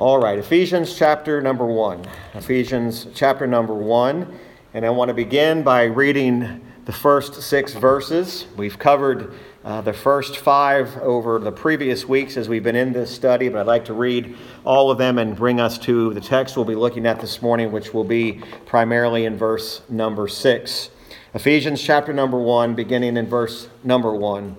[0.00, 2.06] All right, Ephesians chapter number one.
[2.32, 4.34] Ephesians chapter number one.
[4.72, 8.46] And I want to begin by reading the first six verses.
[8.56, 13.14] We've covered uh, the first five over the previous weeks as we've been in this
[13.14, 16.56] study, but I'd like to read all of them and bring us to the text
[16.56, 20.88] we'll be looking at this morning, which will be primarily in verse number six.
[21.34, 24.56] Ephesians chapter number one, beginning in verse number one.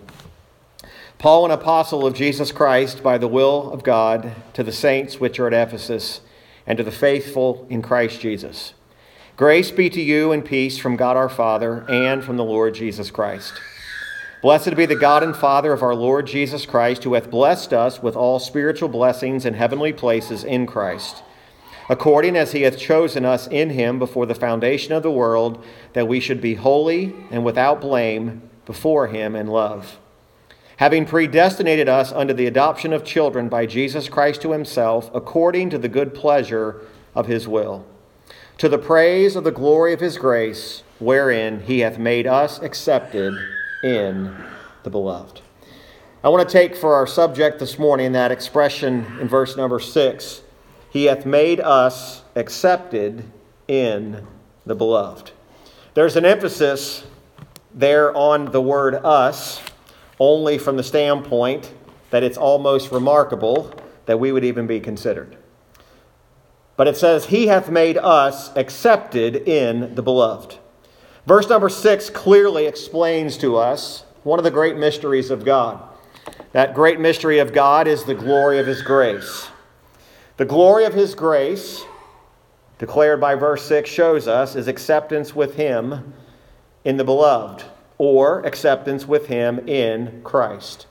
[1.22, 5.40] Paul, an apostle of Jesus Christ, by the will of God, to the saints which
[5.40, 6.22] are at Ephesus,
[6.66, 8.74] and to the faithful in Christ Jesus.
[9.38, 13.12] Grace be to you and peace from God our Father and from the Lord Jesus
[13.12, 13.54] Christ.
[14.42, 18.02] Blessed be the God and Father of our Lord Jesus Christ, who hath blessed us
[18.02, 21.22] with all spiritual blessings in heavenly places in Christ,
[21.88, 26.08] according as he hath chosen us in him before the foundation of the world, that
[26.08, 30.00] we should be holy and without blame before him in love
[30.82, 35.78] having predestinated us unto the adoption of children by Jesus Christ to himself, according to
[35.78, 36.82] the good pleasure
[37.14, 37.86] of his will,
[38.58, 43.32] to the praise of the glory of his grace, wherein he hath made us accepted
[43.84, 44.36] in
[44.82, 45.42] the beloved.
[46.24, 50.42] I want to take for our subject this morning that expression in verse number six
[50.90, 53.24] He hath made us accepted
[53.68, 54.26] in
[54.66, 55.30] the beloved.
[55.94, 57.04] There's an emphasis
[57.72, 59.62] there on the word us
[60.22, 61.74] only from the standpoint
[62.12, 63.74] that it's almost remarkable
[64.06, 65.36] that we would even be considered.
[66.78, 70.60] But it says, He hath made us accepted in the beloved.
[71.26, 75.82] Verse number six clearly explains to us one of the great mysteries of God.
[76.52, 79.48] That great mystery of God is the glory of His grace.
[80.38, 81.84] The glory of His grace,
[82.78, 86.14] declared by verse 6, shows us is acceptance with Him
[86.86, 87.64] in the beloved
[88.02, 90.88] or acceptance with him in Christ.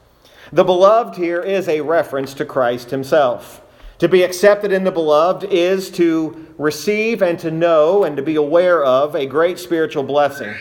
[0.53, 3.62] The beloved here is a reference to Christ himself.
[3.98, 8.37] To be accepted in the beloved is to receive and to know and to be
[8.37, 10.54] aware of a great spiritual blessing.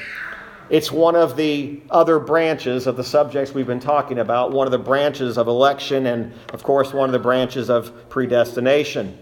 [0.71, 4.71] It's one of the other branches of the subjects we've been talking about, one of
[4.71, 9.15] the branches of election, and of course, one of the branches of predestination.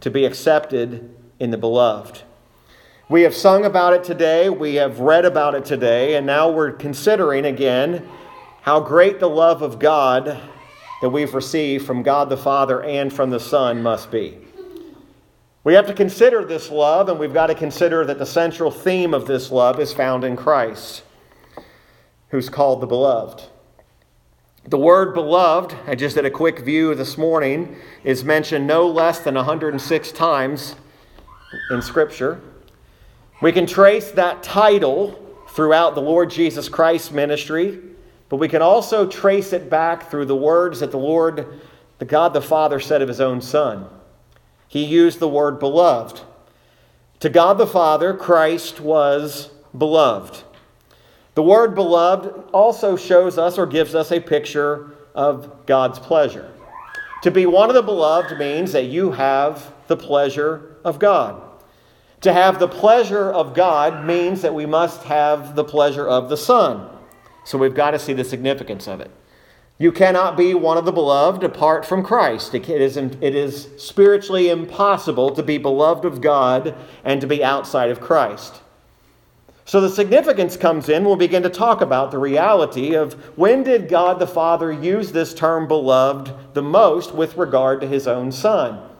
[0.00, 2.22] To be accepted in the beloved.
[3.10, 6.72] We have sung about it today, we have read about it today, and now we're
[6.72, 8.08] considering again
[8.62, 10.40] how great the love of God
[11.02, 14.38] that we've received from God the Father and from the Son must be.
[15.64, 19.12] We have to consider this love, and we've got to consider that the central theme
[19.12, 21.02] of this love is found in Christ,
[22.30, 23.42] who's called the Beloved.
[24.66, 29.18] The word beloved, I just did a quick view this morning, is mentioned no less
[29.18, 30.76] than 106 times
[31.70, 32.40] in Scripture.
[33.40, 37.80] We can trace that title throughout the Lord Jesus Christ's ministry,
[38.28, 41.60] but we can also trace it back through the words that the Lord,
[41.98, 43.86] the God the Father, said of his own Son.
[44.68, 46.20] He used the word beloved.
[47.20, 50.42] To God the Father, Christ was beloved.
[51.34, 56.50] The word beloved also shows us or gives us a picture of God's pleasure.
[57.22, 61.43] To be one of the beloved means that you have the pleasure of God.
[62.24, 66.38] To have the pleasure of God means that we must have the pleasure of the
[66.38, 66.88] Son.
[67.44, 69.10] So we've got to see the significance of it.
[69.76, 72.54] You cannot be one of the beloved apart from Christ.
[72.54, 76.74] It is, it is spiritually impossible to be beloved of God
[77.04, 78.62] and to be outside of Christ.
[79.66, 83.86] So the significance comes in, we'll begin to talk about the reality of when did
[83.86, 88.93] God the Father use this term beloved the most with regard to his own Son.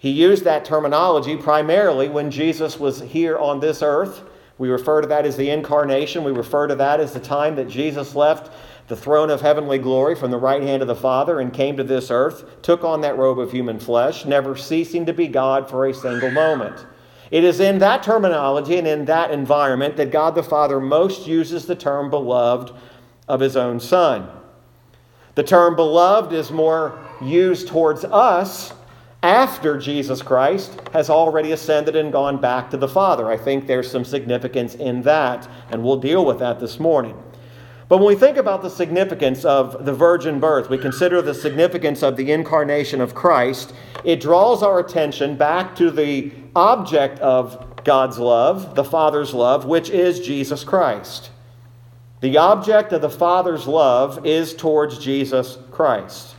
[0.00, 4.22] He used that terminology primarily when Jesus was here on this earth.
[4.56, 6.24] We refer to that as the incarnation.
[6.24, 8.50] We refer to that as the time that Jesus left
[8.88, 11.84] the throne of heavenly glory from the right hand of the Father and came to
[11.84, 15.86] this earth, took on that robe of human flesh, never ceasing to be God for
[15.86, 16.86] a single moment.
[17.30, 21.66] It is in that terminology and in that environment that God the Father most uses
[21.66, 22.72] the term beloved
[23.28, 24.30] of his own Son.
[25.34, 28.72] The term beloved is more used towards us
[29.22, 33.30] after Jesus Christ has already ascended and gone back to the Father.
[33.30, 37.20] I think there's some significance in that, and we'll deal with that this morning.
[37.88, 42.02] But when we think about the significance of the virgin birth, we consider the significance
[42.02, 43.74] of the incarnation of Christ,
[44.04, 49.90] it draws our attention back to the object of God's love, the Father's love, which
[49.90, 51.30] is Jesus Christ.
[52.20, 56.36] The object of the Father's love is towards Jesus Christ,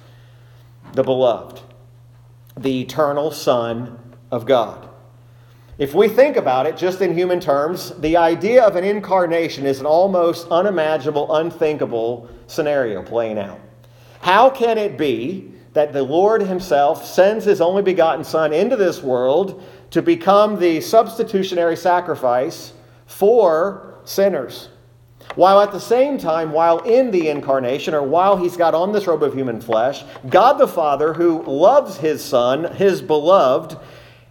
[0.94, 1.62] the beloved
[2.62, 4.90] the eternal Son of God.
[5.78, 9.80] If we think about it just in human terms, the idea of an incarnation is
[9.80, 13.60] an almost unimaginable, unthinkable scenario playing out.
[14.22, 19.02] How can it be that the Lord Himself sends His only begotten Son into this
[19.02, 22.74] world to become the substitutionary sacrifice
[23.08, 24.70] for sinners?
[25.36, 29.08] While at the same time, while in the incarnation, or while he's got on this
[29.08, 33.78] robe of human flesh, God the Father, who loves his Son, his beloved,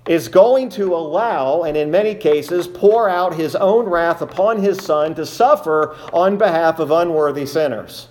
[0.07, 4.79] is going to allow, and in many cases, pour out his own wrath upon his
[4.85, 8.09] Son to suffer on behalf of unworthy sinners.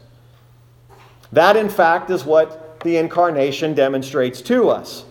[1.31, 5.05] That, in fact, is what the incarnation demonstrates to us.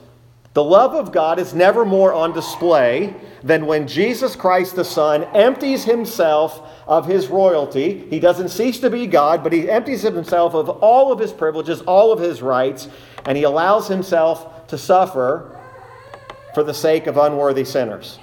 [0.55, 5.25] The love of God is never more on display than when Jesus Christ the Son
[5.35, 8.06] empties himself of his royalty.
[8.08, 11.82] He doesn't cease to be God, but he empties himself of all of his privileges,
[11.82, 12.88] all of his rights,
[13.26, 15.58] and he allows himself to suffer
[16.55, 18.19] for the sake of unworthy sinners.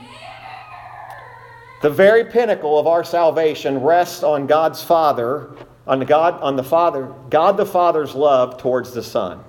[1.81, 7.13] The very pinnacle of our salvation rests on God's Father, on God, on the Father,
[7.29, 9.43] God the Father's love towards the Son.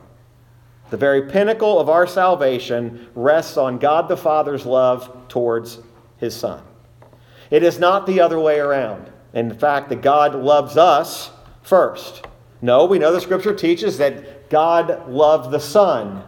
[0.90, 5.80] The very pinnacle of our salvation rests on God the Father's love towards
[6.18, 6.62] his Son.
[7.50, 9.10] It is not the other way around.
[9.32, 11.30] In fact, that God loves us
[11.62, 12.24] first.
[12.62, 16.22] No, we know the scripture teaches that God loved the Son.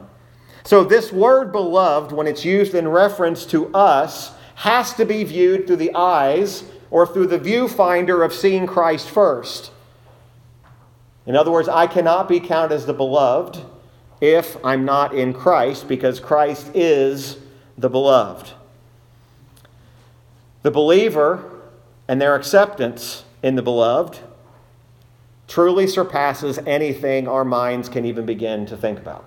[0.65, 5.67] So, this word beloved, when it's used in reference to us, has to be viewed
[5.67, 9.71] through the eyes or through the viewfinder of seeing Christ first.
[11.27, 13.65] In other words, I cannot be counted as the beloved
[14.21, 17.39] if I'm not in Christ because Christ is
[17.77, 18.51] the beloved.
[20.63, 21.61] The believer
[22.09, 24.19] and their acceptance in the beloved
[25.47, 29.25] truly surpasses anything our minds can even begin to think about.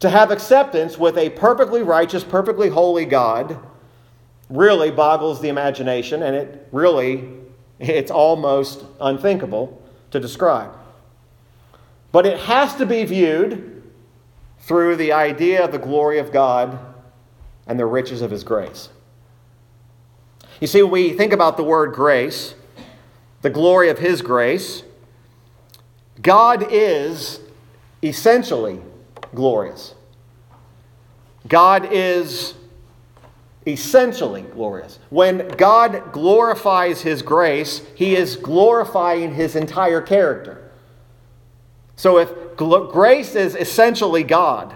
[0.00, 3.58] To have acceptance with a perfectly righteous, perfectly holy God
[4.48, 7.28] really boggles the imagination and it really
[7.78, 10.70] it's almost unthinkable to describe.
[12.12, 13.82] But it has to be viewed
[14.58, 16.78] through the idea of the glory of God
[17.66, 18.88] and the riches of his grace.
[20.60, 22.54] You see, when we think about the word grace,
[23.42, 24.82] the glory of His grace,
[26.20, 27.40] God is
[28.02, 28.80] essentially
[29.34, 29.94] glorious.
[31.48, 32.54] God is
[33.66, 34.98] essentially glorious.
[35.08, 40.69] When God glorifies His grace, He is glorifying His entire character.
[42.00, 44.74] So if grace is essentially God,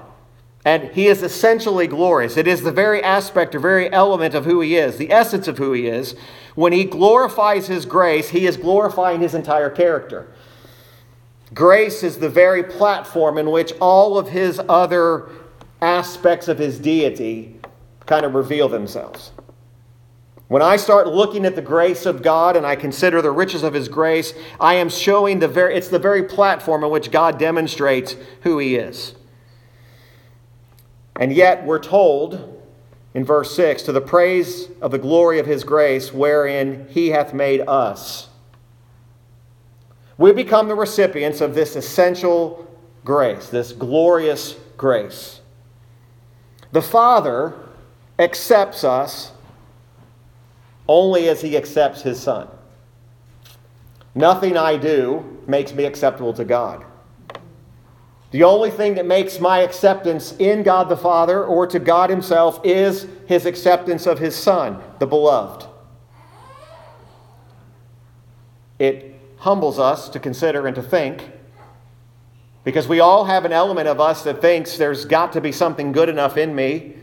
[0.67, 2.37] and he is essentially glorious.
[2.37, 5.56] It is the very aspect or very element of who he is, the essence of
[5.56, 6.17] who he is.
[6.55, 10.35] When he glorifies his grace, he is glorifying his entire character.
[11.55, 15.31] Grace is the very platform in which all of his other
[15.81, 17.59] aspects of his deity
[18.05, 19.32] kind of reveal themselves.
[20.49, 23.73] When I start looking at the grace of God and I consider the riches of
[23.73, 28.14] his grace, I am showing the very it's the very platform in which God demonstrates
[28.43, 29.14] who he is.
[31.17, 32.62] And yet we're told
[33.14, 37.32] in verse 6 to the praise of the glory of his grace, wherein he hath
[37.32, 38.29] made us.
[40.19, 42.70] We become the recipients of this essential
[43.05, 45.40] grace, this glorious grace.
[46.73, 47.55] The Father
[48.19, 49.32] accepts us
[50.88, 52.48] only as he accepts his Son.
[54.14, 56.84] Nothing I do makes me acceptable to God.
[58.30, 62.61] The only thing that makes my acceptance in God the Father or to God Himself
[62.64, 65.66] is His acceptance of His Son, the beloved.
[68.80, 71.30] It humbles us to consider and to think
[72.64, 75.92] because we all have an element of us that thinks there's got to be something
[75.92, 76.94] good enough in me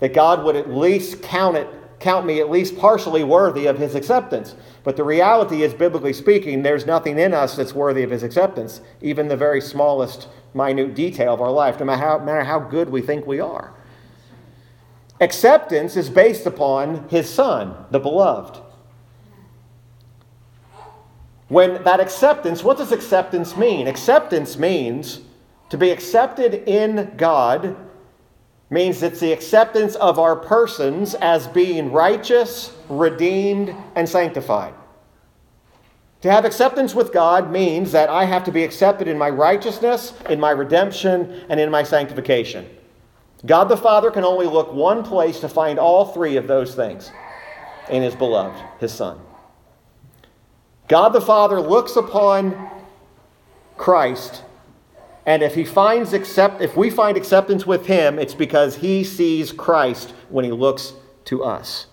[0.00, 1.68] that God would at least count it
[2.02, 4.54] count me at least partially worthy of his acceptance.
[4.84, 8.80] But the reality is, biblically speaking, there's nothing in us that's worthy of his acceptance,
[9.00, 12.58] even the very smallest minute detail of our life, no matter how, no matter how
[12.58, 13.72] good we think we are.
[15.20, 18.58] Acceptance is based upon his son, the beloved.
[21.48, 23.86] When that acceptance, what does acceptance mean?
[23.86, 25.20] Acceptance means
[25.68, 27.76] to be accepted in God
[28.72, 34.72] means it's the acceptance of our persons as being righteous, redeemed, and sanctified.
[36.22, 40.14] To have acceptance with God means that I have to be accepted in my righteousness,
[40.30, 42.66] in my redemption, and in my sanctification.
[43.44, 47.10] God the Father can only look one place to find all three of those things
[47.90, 49.20] in His beloved, His Son.
[50.88, 52.70] God the Father looks upon
[53.76, 54.44] Christ,
[55.24, 59.52] and if he finds accept if we find acceptance with him, it's because he sees
[59.52, 60.94] Christ when he looks
[61.26, 61.86] to us.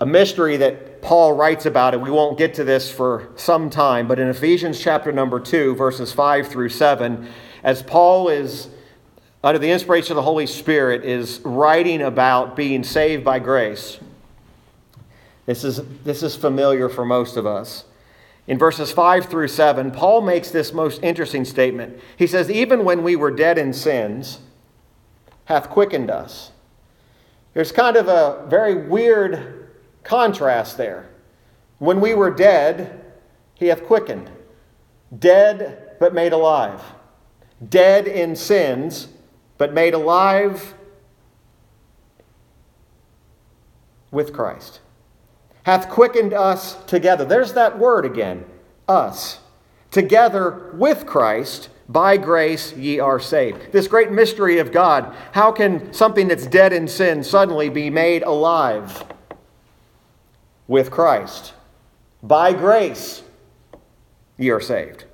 [0.00, 2.00] A mystery that Paul writes about it.
[2.00, 6.12] We won't get to this for some time, but in Ephesians chapter number 2, verses
[6.12, 7.28] 5 through 7,
[7.62, 8.68] as Paul is,
[9.44, 13.98] under the inspiration of the Holy Spirit, is writing about being saved by grace.
[15.46, 17.84] This is, this is familiar for most of us.
[18.46, 21.98] In verses 5 through 7, Paul makes this most interesting statement.
[22.16, 24.40] He says, Even when we were dead in sins,
[25.44, 26.50] hath quickened us.
[27.54, 29.70] There's kind of a very weird
[30.02, 31.08] contrast there.
[31.78, 33.04] When we were dead,
[33.54, 34.30] he hath quickened.
[35.16, 36.82] Dead, but made alive.
[37.68, 39.08] Dead in sins,
[39.56, 40.74] but made alive
[44.10, 44.80] with Christ
[45.64, 47.24] hath quickened us together.
[47.24, 48.44] There's that word again,
[48.88, 49.40] us.
[49.90, 53.72] Together with Christ, by grace ye are saved.
[53.72, 55.14] This great mystery of God.
[55.32, 59.04] How can something that's dead in sin suddenly be made alive?
[60.66, 61.52] With Christ.
[62.22, 63.22] By grace
[64.38, 65.04] ye are saved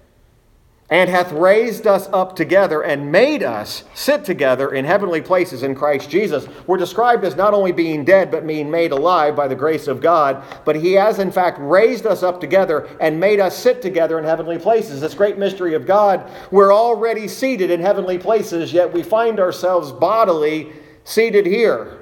[0.90, 5.74] and hath raised us up together and made us sit together in heavenly places in
[5.74, 6.48] Christ Jesus.
[6.66, 10.00] We're described as not only being dead, but being made alive by the grace of
[10.00, 10.42] God.
[10.64, 14.24] But He has, in fact, raised us up together and made us sit together in
[14.24, 15.02] heavenly places.
[15.02, 16.30] This great mystery of God.
[16.50, 20.72] We're already seated in heavenly places, yet we find ourselves bodily
[21.04, 21.98] seated here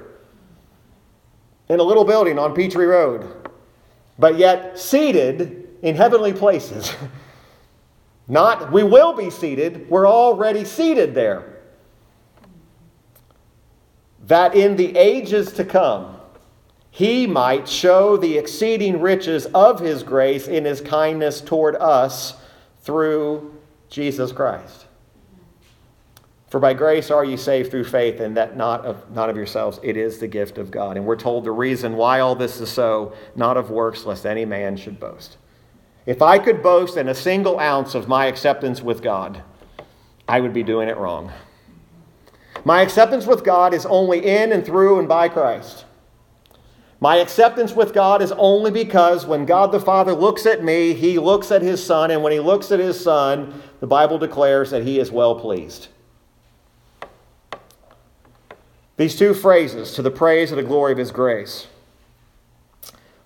[1.67, 3.49] in a little building on Petrie Road,
[4.17, 6.95] but yet seated in heavenly places.
[8.27, 11.59] Not, we will be seated, we're already seated there.
[14.25, 16.17] That in the ages to come,
[16.91, 22.33] he might show the exceeding riches of his grace in his kindness toward us
[22.81, 23.53] through
[23.89, 24.87] Jesus Christ.
[26.49, 29.79] For by grace are ye saved through faith, and that not of, not of yourselves,
[29.83, 30.97] it is the gift of God.
[30.97, 34.45] And we're told the reason why all this is so, not of works, lest any
[34.45, 35.37] man should boast.
[36.07, 39.43] If I could boast in a single ounce of my acceptance with God,
[40.25, 41.33] I would be doing it wrong.
[42.63, 45.83] My acceptance with God is only in and through and by Christ.
[47.01, 51.19] My acceptance with God is only because when God the Father looks at me, he
[51.19, 54.83] looks at his Son, and when he looks at his Son, the Bible declares that
[54.83, 55.89] he is well pleased.
[58.95, 61.67] These two phrases, to the praise and the glory of his grace.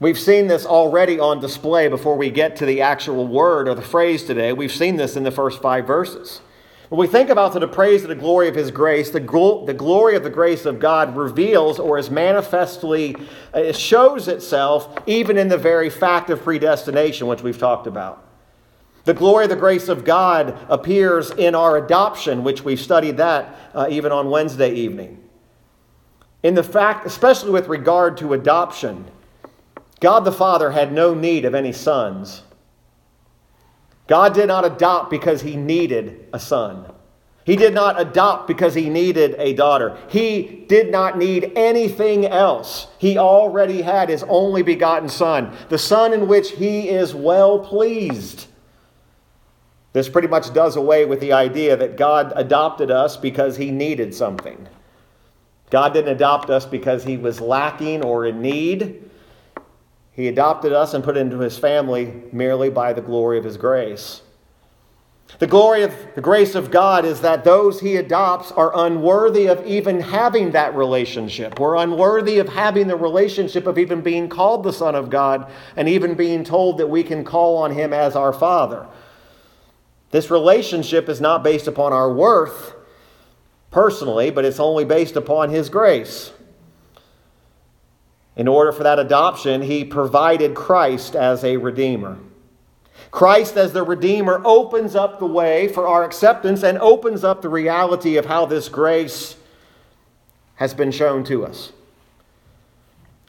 [0.02, 3.84] We've seen this already on display before we get to the actual word or the
[3.84, 4.52] phrase today.
[4.52, 6.42] We've seen this in the first five verses.
[6.90, 9.76] When we think about the praise and the glory of His grace, the, gl- the
[9.76, 13.16] glory of the grace of God reveals or is manifestly,
[13.54, 18.28] uh, it shows itself even in the very fact of predestination, which we've talked about.
[19.04, 23.56] The glory of the grace of God appears in our adoption, which we've studied that
[23.76, 25.24] uh, even on Wednesday evening.
[26.42, 29.06] In the fact, especially with regard to adoption,
[30.02, 32.42] God the Father had no need of any sons.
[34.08, 36.92] God did not adopt because he needed a son.
[37.46, 39.98] He did not adopt because he needed a daughter.
[40.10, 42.88] He did not need anything else.
[42.98, 48.48] He already had his only begotten Son, the Son in which he is well pleased.
[49.94, 54.14] This pretty much does away with the idea that God adopted us because he needed
[54.14, 54.68] something.
[55.72, 59.10] God didn't adopt us because he was lacking or in need.
[60.22, 64.22] He adopted us and put into his family merely by the glory of his grace.
[65.40, 69.66] The glory of the grace of God is that those he adopts are unworthy of
[69.66, 71.60] even having that relationship.
[71.60, 75.90] We're unworthy of having the relationship of even being called the Son of God and
[75.90, 78.86] even being told that we can call on him as our Father.
[80.12, 82.76] This relationship is not based upon our worth
[83.72, 86.32] personally, but it's only based upon his grace.
[88.36, 92.18] In order for that adoption, he provided Christ as a redeemer.
[93.12, 97.50] Christ, as the Redeemer, opens up the way for our acceptance and opens up the
[97.50, 99.36] reality of how this grace
[100.56, 101.74] has been shown to us.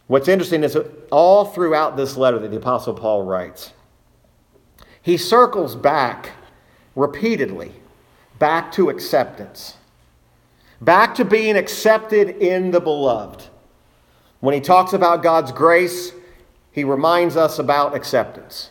[0.06, 0.76] What's interesting is
[1.10, 3.72] all throughout this letter that the Apostle Paul writes,
[5.00, 6.30] he circles back
[6.94, 7.72] repeatedly
[8.38, 9.76] back to acceptance,
[10.80, 13.48] back to being accepted in the beloved.
[14.42, 16.10] When he talks about God's grace,
[16.72, 18.70] he reminds us about acceptance.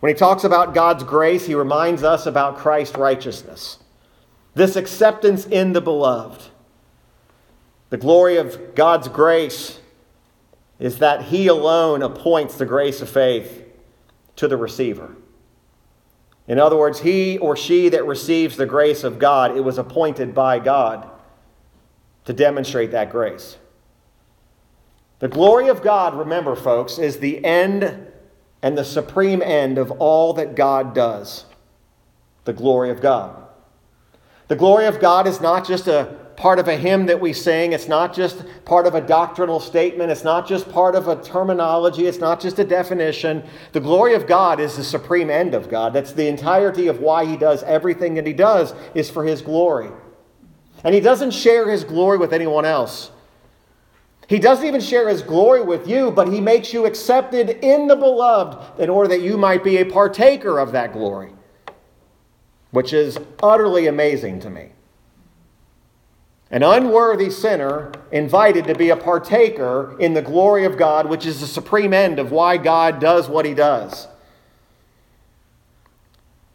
[0.00, 3.78] When he talks about God's grace, he reminds us about Christ's righteousness.
[4.54, 6.42] This acceptance in the beloved.
[7.88, 9.80] The glory of God's grace
[10.78, 13.64] is that he alone appoints the grace of faith
[14.36, 15.16] to the receiver.
[16.46, 20.34] In other words, he or she that receives the grace of God, it was appointed
[20.34, 21.08] by God
[22.26, 23.56] to demonstrate that grace.
[25.22, 28.08] The glory of God, remember, folks, is the end
[28.60, 31.44] and the supreme end of all that God does.
[32.42, 33.40] The glory of God.
[34.48, 37.72] The glory of God is not just a part of a hymn that we sing.
[37.72, 40.10] It's not just part of a doctrinal statement.
[40.10, 42.06] It's not just part of a terminology.
[42.08, 43.44] It's not just a definition.
[43.70, 45.92] The glory of God is the supreme end of God.
[45.92, 49.90] That's the entirety of why He does everything that He does, is for His glory.
[50.82, 53.12] And He doesn't share His glory with anyone else.
[54.32, 57.96] He doesn't even share His glory with you, but He makes you accepted in the
[57.96, 61.32] beloved in order that you might be a partaker of that glory,
[62.70, 64.70] which is utterly amazing to me
[66.50, 71.40] an unworthy sinner invited to be a partaker in the glory of God, which is
[71.40, 74.06] the supreme end of why God does what he does.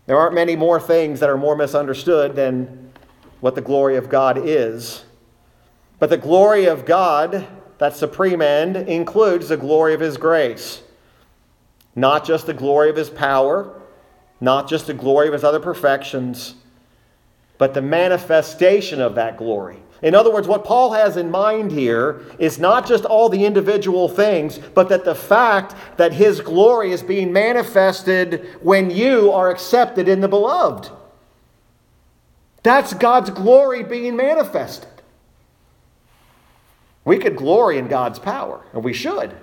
[0.06, 2.92] There aren't many more things that are more misunderstood than
[3.40, 5.04] what the glory of God is.
[6.00, 10.82] But the glory of God, that supreme end, includes the glory of his grace.
[11.96, 13.74] Not just the glory of his power,
[14.40, 16.56] not just the glory of his other perfections,
[17.58, 19.82] but the manifestation of that glory.
[20.02, 24.08] In other words, what Paul has in mind here is not just all the individual
[24.08, 30.08] things, but that the fact that his glory is being manifested when you are accepted
[30.08, 30.92] in the beloved.
[32.62, 34.97] That's God's glory being manifested.
[37.08, 39.34] We could glory in God's power, and we should.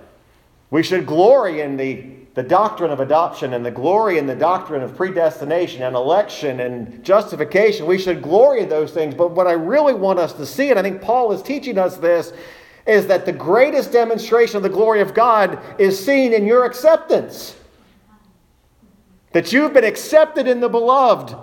[0.69, 2.05] We should glory in the
[2.35, 7.03] the doctrine of adoption and the glory in the doctrine of predestination and election and
[7.03, 7.87] justification.
[7.87, 9.15] We should glory in those things.
[9.15, 11.95] But what I really want us to see, and I think Paul is teaching us
[11.95, 12.33] this,
[12.85, 17.55] is that the greatest demonstration of the glory of God is seen in your acceptance.
[19.31, 21.35] That you've been accepted in the beloved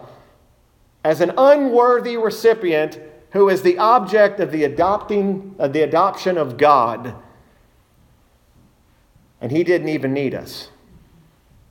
[1.04, 3.00] as an unworthy recipient
[3.32, 7.14] who is the object of the adopting of the adoption of God.
[9.40, 10.68] And he didn't even need us.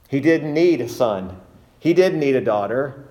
[0.10, 1.40] He didn't need a son,
[1.80, 3.08] he didn't need a daughter.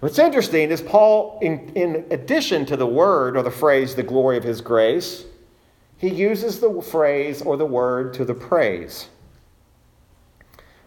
[0.00, 4.36] What's interesting is Paul, in, in addition to the word or the phrase, the glory
[4.36, 5.24] of his grace,
[5.96, 9.08] he uses the phrase or the word to the praise.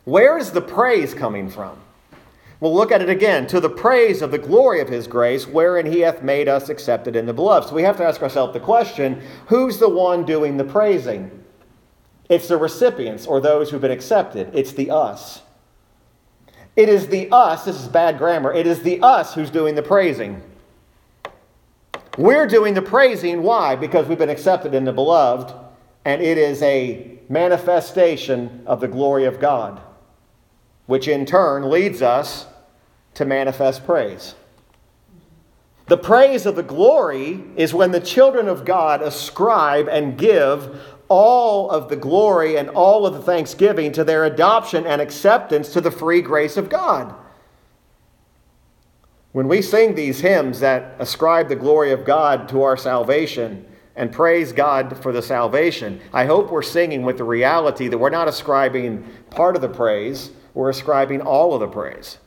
[0.05, 1.79] Where is the praise coming from?
[2.59, 3.47] We'll look at it again.
[3.47, 7.15] To the praise of the glory of his grace, wherein he hath made us accepted
[7.15, 7.69] in the beloved.
[7.69, 11.31] So we have to ask ourselves the question who's the one doing the praising?
[12.27, 14.51] It's the recipients or those who've been accepted.
[14.53, 15.41] It's the us.
[16.75, 19.81] It is the us, this is bad grammar, it is the us who's doing the
[19.81, 20.41] praising.
[22.17, 23.43] We're doing the praising.
[23.43, 23.75] Why?
[23.75, 25.53] Because we've been accepted in the beloved,
[26.05, 29.81] and it is a manifestation of the glory of God,
[30.89, 32.47] which in turn leads us
[33.13, 34.33] to manifest praise.
[35.85, 41.69] The praise of the glory is when the children of God ascribe and give all
[41.69, 45.91] of the glory and all of the thanksgiving to their adoption and acceptance to the
[45.91, 47.13] free grace of God.
[49.31, 53.63] When we sing these hymns that ascribe the glory of God to our salvation
[53.95, 58.09] and praise God for the salvation, I hope we're singing with the reality that we're
[58.09, 62.17] not ascribing part of the praise, we're ascribing all of the praise.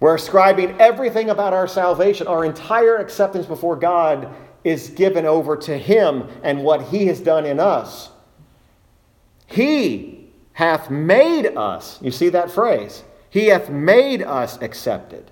[0.00, 5.78] We're ascribing everything about our salvation, our entire acceptance before God is given over to
[5.78, 8.10] Him and what He has done in us.
[9.46, 13.04] He hath made us, you see that phrase?
[13.30, 15.30] He hath made us accepted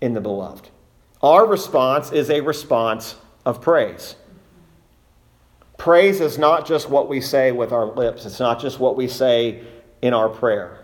[0.00, 0.68] in the beloved.
[1.22, 4.16] Our response is a response of praise.
[5.78, 9.08] Praise is not just what we say with our lips, it's not just what we
[9.08, 9.64] say
[10.02, 10.80] in our prayer.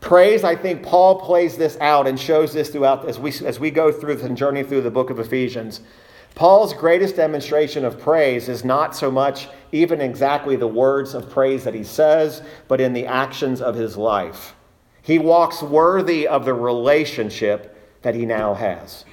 [0.00, 3.70] Praise, I think Paul plays this out and shows this throughout as we, as we
[3.70, 5.80] go through and journey through the book of Ephesians.
[6.34, 11.62] Paul's greatest demonstration of praise is not so much even exactly the words of praise
[11.64, 14.54] that he says, but in the actions of his life.
[15.02, 19.04] He walks worthy of the relationship that he now has.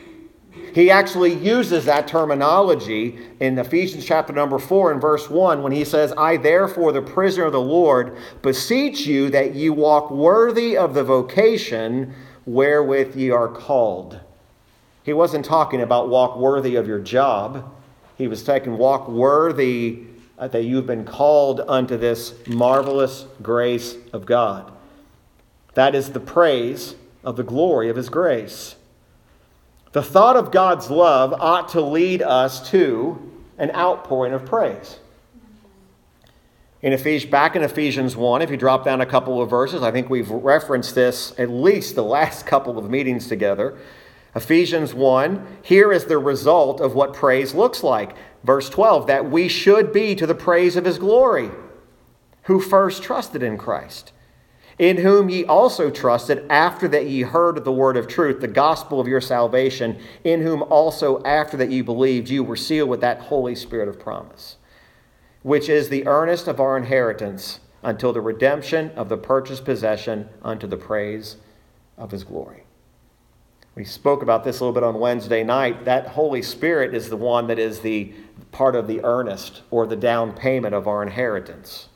[0.73, 5.83] He actually uses that terminology in Ephesians chapter number 4 and verse 1 when he
[5.83, 10.93] says, I therefore, the prisoner of the Lord, beseech you that ye walk worthy of
[10.93, 12.13] the vocation
[12.45, 14.19] wherewith ye are called.
[15.03, 17.71] He wasn't talking about walk worthy of your job.
[18.17, 20.03] He was taking walk worthy
[20.37, 24.71] that you've been called unto this marvelous grace of God.
[25.73, 28.75] That is the praise of the glory of His grace.
[29.91, 34.99] The thought of God's love ought to lead us to an outpouring of praise.
[36.81, 39.91] In Ephesians, back in Ephesians 1, if you drop down a couple of verses, I
[39.91, 43.77] think we've referenced this at least the last couple of meetings together.
[44.35, 48.15] Ephesians 1, here is the result of what praise looks like.
[48.43, 51.49] Verse 12, that we should be to the praise of his glory,
[52.43, 54.13] who first trusted in Christ,
[54.79, 58.99] in whom ye also trusted after that ye heard the word of truth, the gospel
[59.01, 63.19] of your salvation, in whom also after that ye believed, you were sealed with that
[63.19, 64.55] Holy Spirit of promise,
[65.43, 70.65] which is the earnest of our inheritance until the redemption of the purchased possession unto
[70.65, 71.35] the praise
[71.97, 72.63] of his glory.
[73.75, 75.85] We spoke about this a little bit on Wednesday night.
[75.85, 78.13] That Holy Spirit is the one that is the
[78.51, 81.89] part of the earnest or the down payment of our inheritance.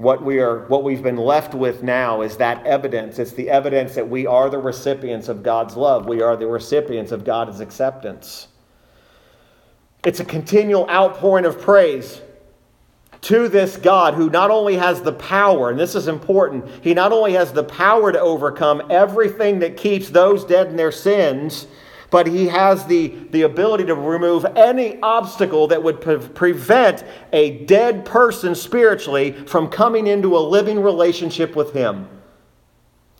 [0.00, 3.18] What, we are, what we've been left with now is that evidence.
[3.18, 6.06] It's the evidence that we are the recipients of God's love.
[6.06, 8.48] We are the recipients of God's acceptance.
[10.02, 12.22] It's a continual outpouring of praise
[13.20, 17.12] to this God who not only has the power, and this is important, he not
[17.12, 21.66] only has the power to overcome everything that keeps those dead in their sins,
[22.10, 27.64] but he has the, the ability to remove any obstacle that would pre- prevent a
[27.64, 32.08] dead person spiritually from coming into a living relationship with him.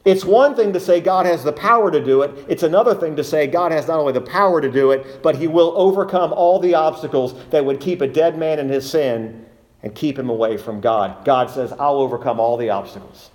[0.05, 2.46] It's one thing to say God has the power to do it.
[2.48, 5.37] It's another thing to say God has not only the power to do it, but
[5.37, 9.44] he will overcome all the obstacles that would keep a dead man in his sin
[9.83, 11.24] and keep him away from God.
[11.24, 13.31] God says, I'll overcome all the obstacles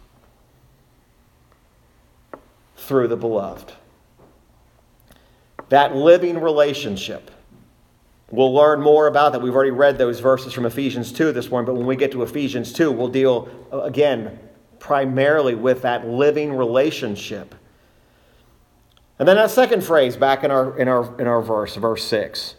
[2.77, 3.73] through the beloved.
[5.69, 7.31] That living relationship.
[8.31, 9.41] We'll learn more about that.
[9.41, 12.23] We've already read those verses from Ephesians 2 this morning, but when we get to
[12.23, 14.39] Ephesians 2, we'll deal uh, again
[14.79, 17.55] primarily with that living relationship.
[19.17, 22.55] And then that second phrase back in our, in our, in our verse, verse 6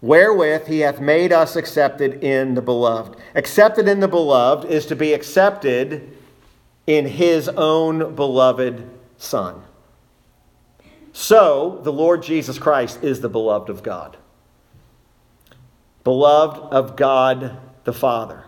[0.00, 3.18] wherewith he hath made us accepted in the beloved.
[3.34, 6.16] Accepted in the beloved is to be accepted
[6.86, 9.62] in his own beloved Son.
[11.18, 14.18] So, the Lord Jesus Christ is the beloved of God.
[16.04, 18.44] Beloved of God the Father.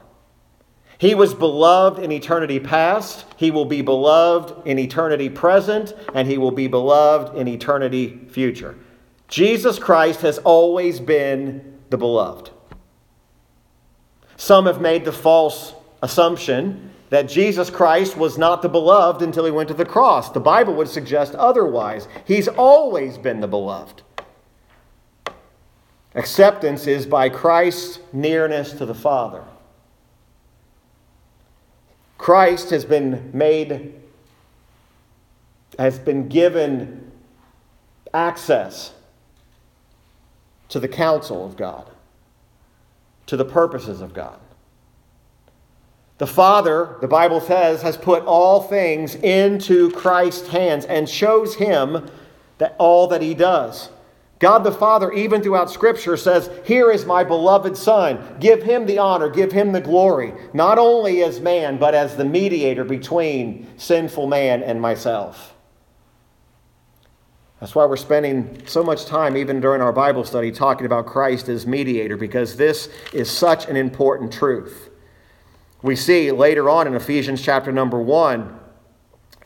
[0.98, 6.36] He was beloved in eternity past, he will be beloved in eternity present, and he
[6.36, 8.76] will be beloved in eternity future.
[9.28, 12.50] Jesus Christ has always been the beloved.
[14.36, 19.50] Some have made the false assumption that Jesus Christ was not the beloved until he
[19.50, 20.30] went to the cross.
[20.30, 22.06] The Bible would suggest otherwise.
[22.26, 24.02] He's always been the beloved.
[26.14, 29.44] Acceptance is by Christ's nearness to the Father.
[32.18, 33.94] Christ has been made,
[35.78, 37.12] has been given
[38.12, 38.92] access
[40.68, 41.88] to the counsel of God,
[43.26, 44.38] to the purposes of God.
[46.18, 52.10] The Father, the Bible says, has put all things into Christ's hands and shows him
[52.58, 53.90] that all that he does.
[54.40, 58.36] God the Father, even throughout Scripture, says, Here is my beloved Son.
[58.38, 62.24] Give him the honor, give him the glory, not only as man, but as the
[62.24, 65.54] mediator between sinful man and myself.
[67.60, 71.48] That's why we're spending so much time, even during our Bible study, talking about Christ
[71.48, 74.87] as mediator, because this is such an important truth.
[75.82, 78.58] We see later on in Ephesians chapter number 1,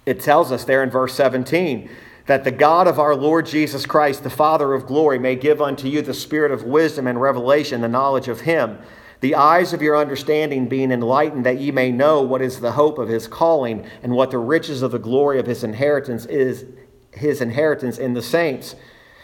[0.07, 1.89] it tells us there in verse 17
[2.27, 5.89] that the God of our Lord Jesus Christ, the Father of glory, may give unto
[5.89, 8.79] you the spirit of wisdom and revelation, the knowledge of Him,
[9.21, 12.99] the eyes of your understanding being enlightened, that ye may know what is the hope
[12.99, 16.65] of His calling, and what the riches of the glory of His inheritance is
[17.13, 18.75] his inheritance in the saints.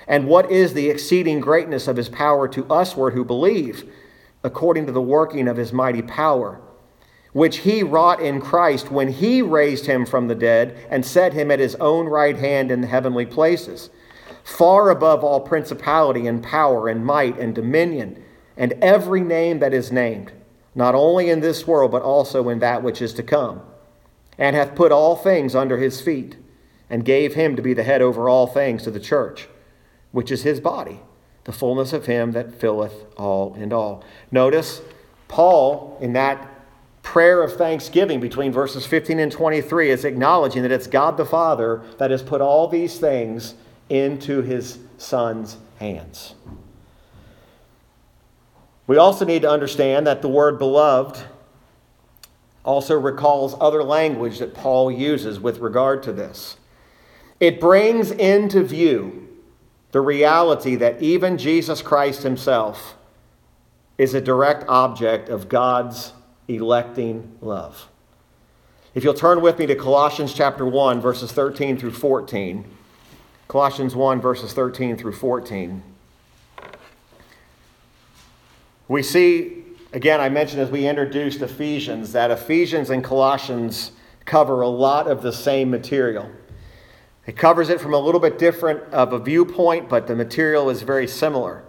[0.06, 3.90] And what is the exceeding greatness of his power to usward who believe,
[4.42, 6.60] according to the working of his mighty power,
[7.38, 11.52] which he wrought in Christ when he raised him from the dead and set him
[11.52, 13.90] at his own right hand in the heavenly places,
[14.42, 18.20] far above all principality and power and might and dominion,
[18.56, 20.32] and every name that is named,
[20.74, 23.60] not only in this world, but also in that which is to come,
[24.36, 26.36] and hath put all things under his feet
[26.90, 29.46] and gave him to be the head over all things to the church,
[30.10, 30.98] which is his body,
[31.44, 34.02] the fullness of him that filleth all in all.
[34.32, 34.82] Notice
[35.28, 36.57] Paul, in that
[37.02, 41.82] prayer of thanksgiving between verses 15 and 23, is acknowledging that it's God the Father
[41.98, 43.54] that has put all these things
[43.88, 46.34] into his Son's hands.
[48.86, 51.22] We also need to understand that the word beloved
[52.64, 56.56] also recalls other language that Paul uses with regard to this.
[57.40, 59.28] It brings into view
[59.92, 62.96] the reality that even Jesus Christ himself
[63.96, 66.12] is a direct object of God's
[66.48, 67.88] electing love.
[68.94, 72.64] If you'll turn with me to Colossians chapter 1, verses 13 through 14,
[73.46, 75.82] Colossians 1, verses 13 through 14.
[78.88, 83.92] We see, again, I mentioned as we introduced Ephesians, that Ephesians and Colossians
[84.24, 86.30] cover a lot of the same material.
[87.26, 90.80] It covers it from a little bit different of a viewpoint, but the material is
[90.80, 91.62] very similar.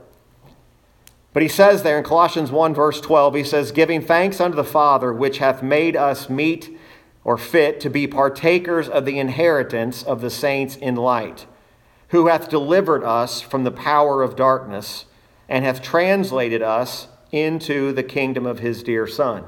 [1.32, 4.64] But he says there in Colossians 1, verse 12, he says, Giving thanks unto the
[4.64, 6.78] Father, which hath made us meet
[7.24, 11.46] or fit to be partakers of the inheritance of the saints in light,
[12.10, 15.06] who hath delivered us from the power of darkness,
[15.48, 19.44] and hath translated us into the kingdom of his dear Son,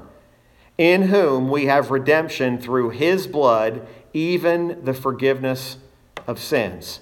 [0.78, 5.78] in whom we have redemption through his blood, even the forgiveness
[6.28, 7.02] of sins.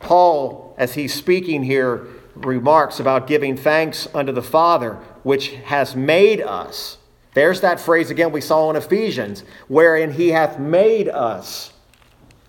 [0.00, 2.06] Paul, as he's speaking here,
[2.36, 6.98] remarks about giving thanks unto the Father, which has made us.
[7.34, 11.72] There's that phrase again we saw in Ephesians, wherein he hath made us.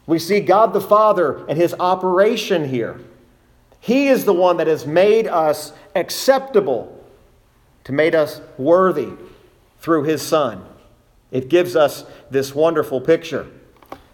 [0.06, 3.02] We see God the Father and his operation here.
[3.80, 6.94] He is the one that has made us acceptable,
[7.84, 9.12] to made us worthy
[9.80, 10.66] through his Son.
[11.32, 13.48] It gives us this wonderful picture.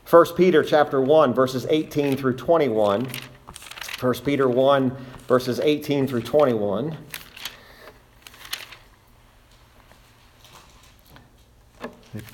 [0.10, 3.08] 1 Peter chapter 1 verses 18 through 21.
[4.04, 4.98] 1 Peter 1
[5.30, 6.98] verses 18 through 21.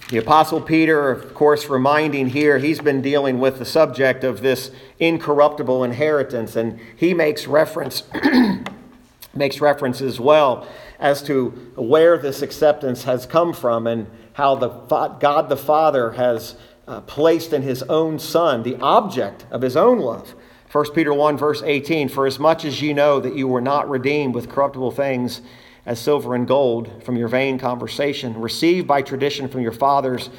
[0.10, 4.72] The Apostle Peter, of course, reminding here, he's been dealing with the subject of this
[4.98, 8.02] incorruptible inheritance, and he makes reference,
[9.36, 10.68] makes reference as well
[11.00, 16.56] as to where this acceptance has come from and how the God the Father has
[16.88, 20.34] uh, placed in his own Son, the object of his own love.
[20.72, 23.90] 1 Peter 1, verse 18 For as much as ye know that you were not
[23.90, 25.42] redeemed with corruptible things
[25.84, 30.30] as silver and gold from your vain conversation, received by tradition from your fathers,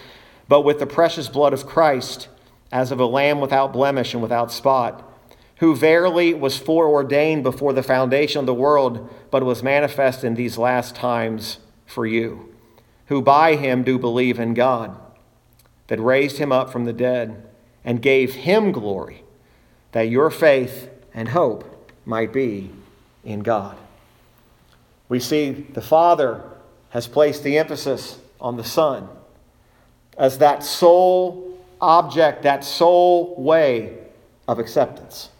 [0.46, 2.28] but with the precious blood of Christ,
[2.70, 5.04] as of a lamb without blemish and without spot,
[5.56, 10.56] who verily was foreordained before the foundation of the world, but was manifest in these
[10.56, 12.54] last times for you,
[13.06, 14.96] who by him do believe in God,
[15.88, 17.48] that raised him up from the dead,
[17.84, 19.24] and gave him glory
[19.92, 22.70] that your faith and hope might be
[23.24, 23.76] in God.
[25.08, 26.42] We see the Father
[26.90, 29.08] has placed the emphasis on the Son
[30.16, 33.96] as that sole object, that sole way
[34.46, 35.30] of acceptance.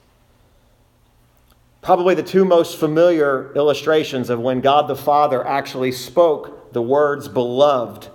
[1.83, 7.27] Probably the two most familiar illustrations of when God the Father actually spoke the words
[7.29, 8.09] beloved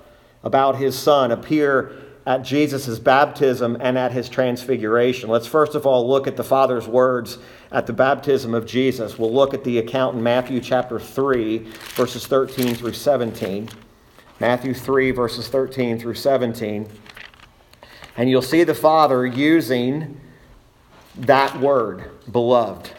[0.44, 1.92] about his Son appear
[2.26, 5.30] at Jesus' baptism and at his transfiguration.
[5.30, 7.38] Let's first of all look at the Father's words
[7.72, 9.20] at the baptism of Jesus.
[9.20, 11.60] We'll look at the account in Matthew chapter 3,
[11.96, 13.70] verses 13 through 17.
[14.40, 16.90] Matthew 3, verses 13 through 17.
[18.18, 20.20] And you'll see the Father using
[21.18, 22.92] that word, beloved.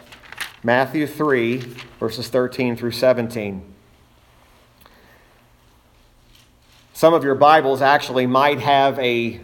[0.62, 1.59] Matthew 3,
[1.99, 3.75] verses 13 through 17.
[6.97, 9.39] Some of your Bibles actually might have a,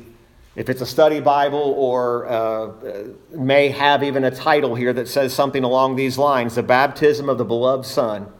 [0.56, 2.72] if it's a study Bible, or uh,
[3.28, 7.36] may have even a title here that says something along these lines The Baptism of
[7.36, 8.32] the Beloved Son.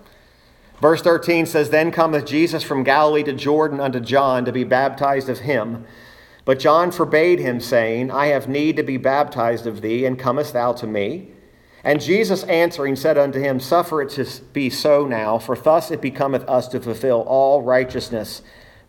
[0.81, 5.29] Verse 13 says, Then cometh Jesus from Galilee to Jordan unto John to be baptized
[5.29, 5.85] of him.
[6.46, 10.55] But John forbade him, saying, I have need to be baptized of thee, and comest
[10.55, 11.33] thou to me?
[11.85, 16.01] And Jesus answering said unto him, Suffer it to be so now, for thus it
[16.01, 18.40] becometh us to fulfill all righteousness.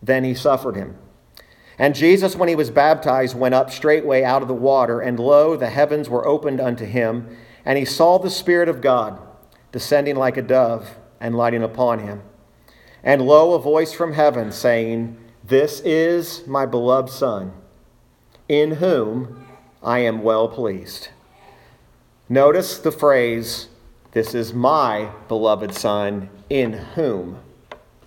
[0.04, 0.98] Then he suffered him.
[1.78, 5.56] And Jesus, when he was baptized, went up straightway out of the water, and lo,
[5.56, 9.18] the heavens were opened unto him, and he saw the Spirit of God
[9.72, 12.22] descending like a dove and lighting upon him.
[13.02, 17.52] And lo, a voice from heaven saying, This is my beloved Son,
[18.46, 19.46] in whom
[19.82, 21.08] I am well pleased.
[22.28, 23.68] Notice the phrase,
[24.12, 27.40] This is my beloved Son, in whom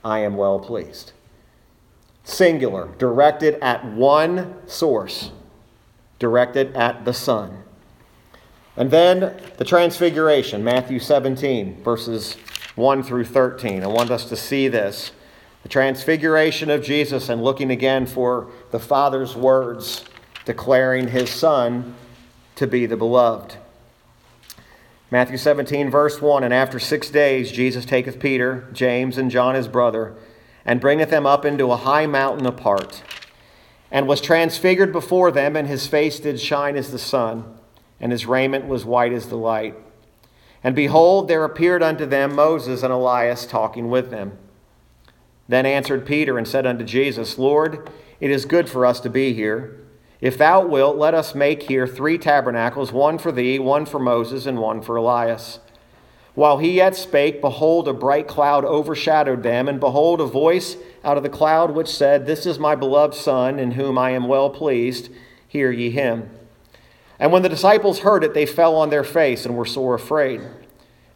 [0.06, 1.12] I am well pleased
[2.28, 5.32] singular, directed at one source,
[6.20, 7.64] directed at the Son.
[8.76, 12.36] And then the transfiguration, Matthew 17, verses
[12.76, 13.82] 1 through 13.
[13.82, 15.14] I want us to see this.
[15.64, 20.04] The transfiguration of Jesus and looking again for the Father's words
[20.44, 21.96] declaring his Son
[22.56, 23.56] to be the beloved.
[25.10, 29.70] Matthew 17, verse 1 And after six days, Jesus taketh Peter, James, and John his
[29.70, 30.14] brother
[30.68, 33.02] and bringeth them up into a high mountain apart,
[33.90, 37.58] and was transfigured before them, and his face did shine as the sun,
[38.00, 39.76] and his raiment was white as the light.
[40.64, 44.38] And behold, there appeared unto them Moses and Elias talking with them.
[45.48, 49.34] Then answered Peter and said unto Jesus, Lord, it is good for us to be
[49.34, 49.80] here.
[50.20, 54.46] If thou wilt, let us make here three tabernacles, one for thee, one for Moses,
[54.46, 55.60] and one for Elias.
[56.38, 61.18] While he yet spake, behold, a bright cloud overshadowed them, and behold, a voice out
[61.18, 64.52] of the cloud which said, This is my beloved Son, in whom I am well
[64.52, 65.10] pleased.
[65.48, 66.30] Hear ye him.
[67.18, 70.42] And when the disciples heard it, they fell on their face and were sore afraid.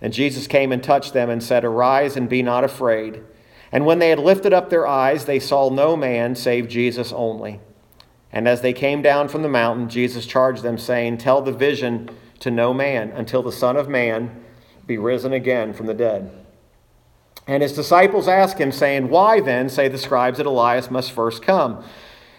[0.01, 3.21] And Jesus came and touched them and said, Arise and be not afraid.
[3.71, 7.59] And when they had lifted up their eyes, they saw no man save Jesus only.
[8.31, 12.09] And as they came down from the mountain, Jesus charged them, saying, Tell the vision
[12.39, 14.45] to no man until the Son of Man
[14.91, 16.31] be risen again from the dead.
[17.47, 21.41] And his disciples asked him, saying, Why then say the scribes that Elias must first
[21.41, 21.83] come?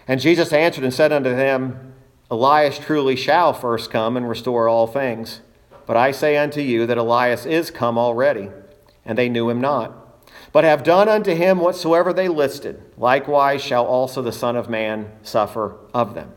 [0.07, 1.95] And Jesus answered and said unto them,
[2.31, 5.41] Elias truly shall first come and restore all things.
[5.87, 8.49] But I say unto you that Elias is come already,
[9.05, 10.03] and they knew him not
[10.53, 12.83] but have done unto him whatsoever they listed.
[12.99, 16.33] Likewise shall also the Son of Man suffer of them.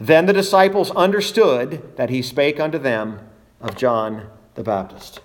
[0.00, 3.20] Then the disciples understood that he spake unto them
[3.60, 5.20] of John the Baptist.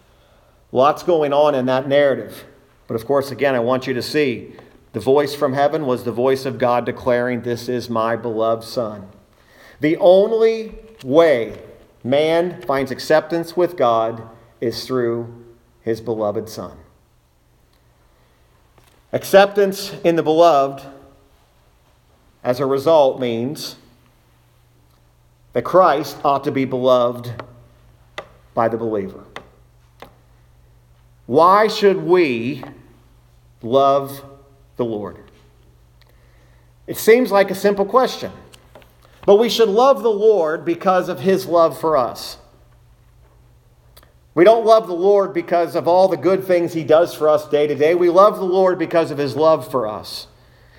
[0.73, 2.45] Lots going on in that narrative.
[2.87, 4.53] But of course, again, I want you to see
[4.91, 9.07] the voice from heaven was the voice of God declaring, This is my beloved Son.
[9.79, 11.61] The only way
[12.03, 14.27] man finds acceptance with God
[14.59, 15.45] is through
[15.81, 16.75] his beloved Son.
[19.11, 20.87] Acceptance in the beloved,
[22.43, 23.75] as a result, means
[25.53, 27.43] that Christ ought to be beloved
[28.55, 29.23] by the believer.
[31.25, 32.63] Why should we
[33.61, 34.23] love
[34.77, 35.31] the Lord?
[36.85, 38.31] It seems like a simple question,
[39.25, 42.37] but we should love the Lord because of his love for us.
[44.35, 47.47] We don't love the Lord because of all the good things He does for us
[47.47, 47.93] day to day.
[47.93, 50.27] We love the Lord because of His love for us.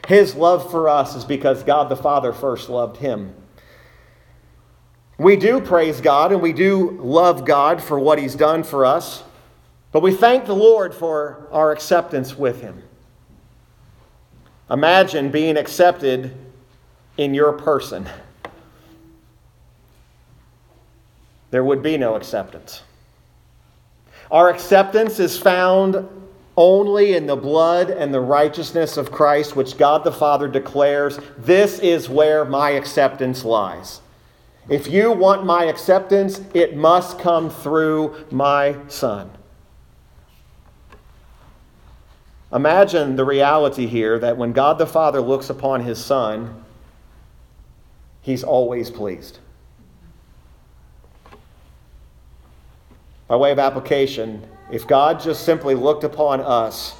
[0.08, 3.34] His love for us is because God the Father first loved Him.
[5.18, 9.22] We do praise God and we do love God for what He's done for us,
[9.94, 12.82] but we thank the Lord for our acceptance with Him.
[14.68, 16.34] Imagine being accepted
[17.16, 18.04] in your person.
[21.52, 22.82] There would be no acceptance.
[24.32, 26.08] Our acceptance is found
[26.56, 31.78] only in the blood and the righteousness of Christ, which God the Father declares this
[31.78, 34.00] is where my acceptance lies.
[34.68, 39.30] If you want my acceptance, it must come through my Son.
[42.54, 46.64] Imagine the reality here that when God the Father looks upon his Son,
[48.20, 49.40] he's always pleased.
[53.26, 56.94] By way of application, if God just simply looked upon us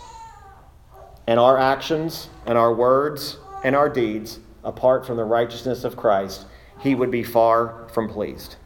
[1.29, 6.47] and our actions and our words and our deeds apart from the righteousness of Christ,
[6.81, 8.57] he would be far from pleased.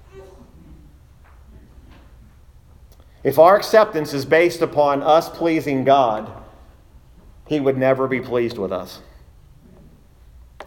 [3.22, 6.32] If our acceptance is based upon us pleasing God,
[7.48, 9.00] he would never be pleased with us.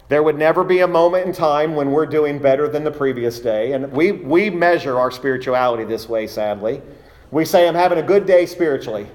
[0.08, 3.38] There would never be a moment in time when we're doing better than the previous
[3.38, 3.72] day.
[3.72, 6.82] And we, we measure our spirituality this way, sadly.
[7.30, 9.06] We say, I'm having a good day spiritually.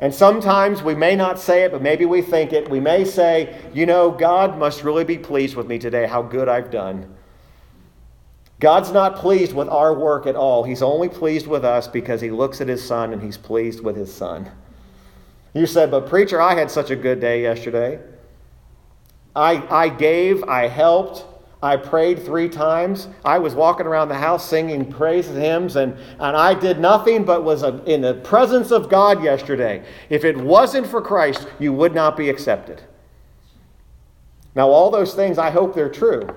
[0.00, 2.68] And sometimes we may not say it, but maybe we think it.
[2.68, 6.48] We may say, you know, God must really be pleased with me today, how good
[6.48, 7.14] I've done.
[8.58, 10.64] God's not pleased with our work at all.
[10.64, 13.94] He's only pleased with us because he looks at his son and he's pleased with
[13.94, 14.50] his son.
[15.54, 18.00] You said, but preacher, I had such a good day yesterday.
[19.36, 21.24] I, I gave, I helped,
[21.62, 23.08] I prayed three times.
[23.24, 27.24] I was walking around the house singing praise and hymns, and, and I did nothing
[27.24, 29.84] but was a, in the presence of God yesterday.
[30.10, 32.82] If it wasn't for Christ, you would not be accepted.
[34.54, 36.28] Now, all those things, I hope they're true.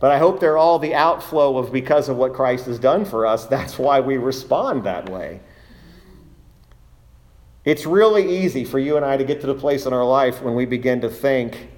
[0.00, 3.24] But I hope they're all the outflow of because of what Christ has done for
[3.24, 3.46] us.
[3.46, 5.40] That's why we respond that way.
[7.64, 10.42] It's really easy for you and I to get to the place in our life
[10.42, 11.68] when we begin to think,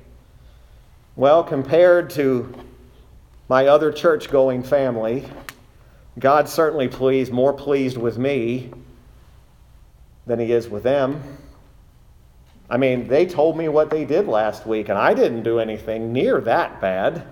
[1.14, 2.52] well, compared to
[3.48, 5.24] my other church going family,
[6.18, 8.70] God certainly pleased, more pleased with me
[10.26, 11.22] than he is with them.
[12.70, 16.14] I mean, they told me what they did last week, and I didn't do anything
[16.14, 17.26] near that bad.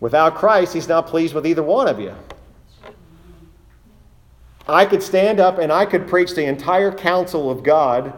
[0.00, 2.14] Without Christ, he's not pleased with either one of you.
[4.68, 8.12] I could stand up and I could preach the entire counsel of God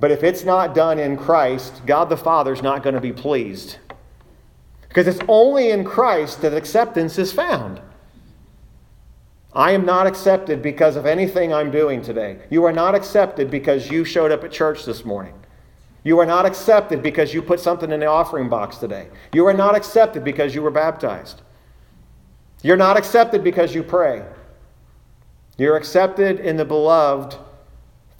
[0.00, 3.12] but if it's not done in Christ, God the Father is not going to be
[3.12, 3.78] pleased.
[4.88, 7.80] Because it's only in Christ that acceptance is found.
[9.52, 12.38] I am not accepted because of anything I'm doing today.
[12.48, 15.34] You are not accepted because you showed up at church this morning.
[16.04, 19.08] You are not accepted because you put something in the offering box today.
[19.32, 21.42] You are not accepted because you were baptized.
[22.62, 24.24] You're not accepted because you pray.
[25.58, 27.36] You're accepted in the beloved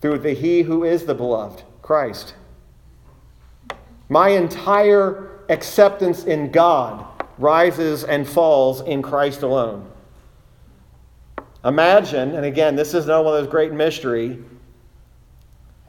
[0.00, 2.34] through the He who is the beloved, Christ.
[4.08, 7.06] My entire acceptance in God
[7.38, 9.88] rises and falls in Christ alone.
[11.64, 14.38] Imagine, and again, this is not one of those great mystery.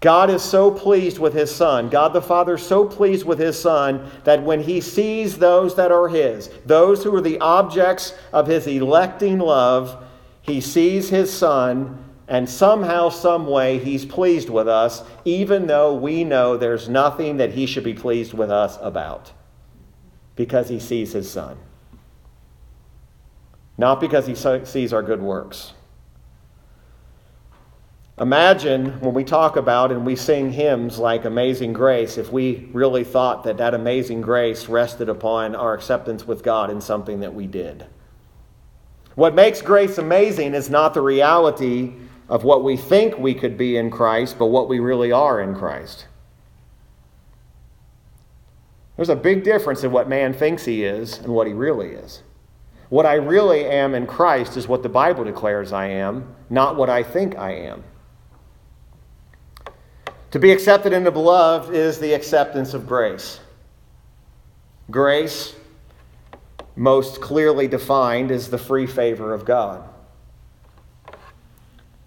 [0.02, 1.90] God is so pleased with his son.
[1.90, 5.92] God the Father is so pleased with his son that when he sees those that
[5.92, 10.04] are his, those who are the objects of his electing love,
[10.42, 16.24] he sees his son and somehow, some way, he's pleased with us, even though we
[16.24, 19.32] know there's nothing that he should be pleased with us about
[20.36, 21.58] because he sees his son.
[23.80, 25.74] Not because he sees our good works.
[28.20, 33.06] Imagine when we talk about and we sing hymns like Amazing Grace, if we really
[33.06, 37.48] thought that that amazing grace rested upon our acceptance with God in something that we
[37.48, 37.88] did.
[39.20, 41.92] What makes grace amazing is not the reality
[42.30, 45.54] of what we think we could be in Christ, but what we really are in
[45.56, 46.06] Christ.
[48.96, 52.24] There's a big difference in what man thinks he is and what he really is.
[52.88, 56.90] What I really am in Christ is what the Bible declares I am, not what
[56.90, 57.84] I think I am.
[60.32, 63.42] To be accepted in the beloved is the acceptance of grace.
[64.90, 65.56] Grace,
[66.80, 69.84] most clearly defined, is the free favor of God.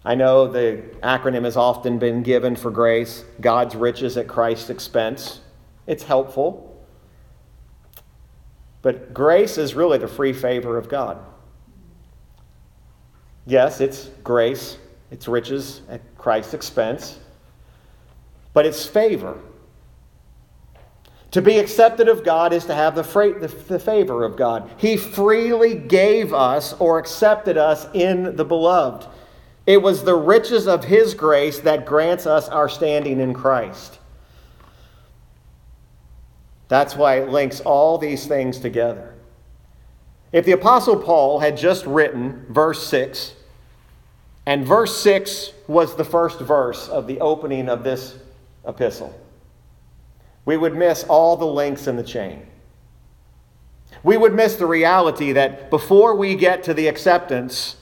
[0.02, 5.40] I know the acronym has often been given for grace God's riches at Christ's expense.
[5.86, 6.82] It's helpful.
[8.80, 11.18] But grace is really the free favor of God.
[13.44, 14.78] Yes, it's grace,
[15.10, 17.18] it's riches at Christ's expense,
[18.54, 19.38] but it's favor.
[21.33, 24.70] To be accepted of God is to have the, fra- the, the, favor of God.
[24.76, 29.09] He freely gave us or accepted us in the beloved.
[29.66, 33.99] It was the riches of His grace that grants us our standing in Christ.
[36.68, 39.14] That's why it links all these things together.
[40.33, 43.35] If the Apostle Paul had just written verse 6,
[44.45, 48.18] and verse 6 was the first verse of the opening of this
[48.66, 49.18] epistle,
[50.45, 52.47] we would miss all the links in the chain.
[54.03, 57.76] We would miss the reality that before we get to the acceptance,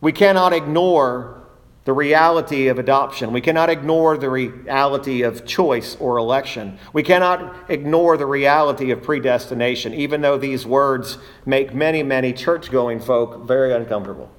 [0.00, 1.40] we cannot ignore
[1.84, 3.32] the reality of adoption.
[3.32, 6.78] We cannot ignore the reality of choice or election.
[6.92, 12.70] We cannot ignore the reality of predestination, even though these words make many, many church
[12.70, 14.30] going folk very uncomfortable.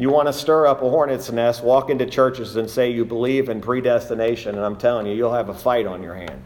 [0.00, 3.50] You want to stir up a hornet's nest, walk into churches and say you believe
[3.50, 6.42] in predestination, and I'm telling you, you'll have a fight on your hand.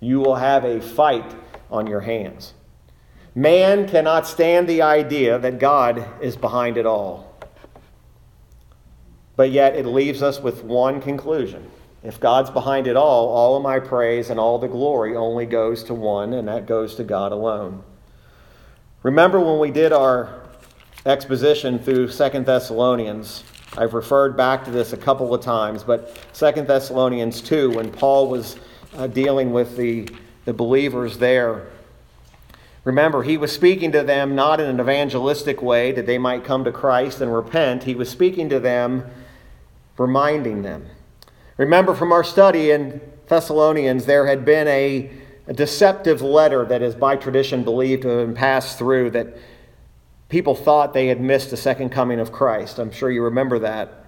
[0.00, 1.30] You will have a fight
[1.70, 2.54] on your hands.
[3.34, 7.36] Man cannot stand the idea that God is behind it all.
[9.36, 11.70] But yet it leaves us with one conclusion.
[12.02, 15.84] If God's behind it all, all of my praise and all the glory only goes
[15.84, 17.82] to one, and that goes to God alone.
[19.02, 20.41] Remember when we did our
[21.06, 23.44] exposition through Second Thessalonians?
[23.76, 28.28] I've referred back to this a couple of times, but Second Thessalonians 2, when Paul
[28.28, 28.56] was
[28.94, 30.08] uh, dealing with the,
[30.44, 31.66] the believers there,
[32.84, 36.64] Remember, he was speaking to them not in an evangelistic way that they might come
[36.64, 37.84] to Christ and repent.
[37.84, 39.04] He was speaking to them,
[39.96, 40.86] reminding them.
[41.58, 45.10] Remember from our study in Thessalonians, there had been a,
[45.46, 49.36] a deceptive letter that is by tradition believed to have been passed through that
[50.32, 52.78] people thought they had missed the second coming of Christ.
[52.78, 54.06] I'm sure you remember that.